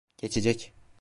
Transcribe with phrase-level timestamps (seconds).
[0.17, 0.73] Geçecek.